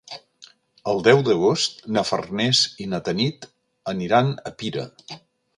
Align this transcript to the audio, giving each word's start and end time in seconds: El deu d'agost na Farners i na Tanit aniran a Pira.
El 0.93 1.01
deu 1.07 1.19
d'agost 1.27 1.85
na 1.97 2.03
Farners 2.11 2.63
i 2.85 2.89
na 2.95 3.03
Tanit 3.11 3.49
aniran 3.95 4.37
a 4.53 4.57
Pira. 4.63 4.91